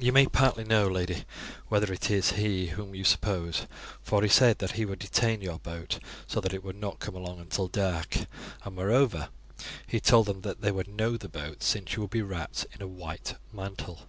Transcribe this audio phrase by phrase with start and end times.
[0.00, 1.24] "You may partly know, lady,
[1.68, 3.68] whether it is he whom you suppose,
[4.02, 7.14] for he said that he would detain your boat so that it should not come
[7.14, 8.16] along until dark,
[8.64, 9.28] and, moreover,
[9.86, 12.82] he told them that they would know the boat since you would be wrapt in
[12.82, 14.08] a white mantle."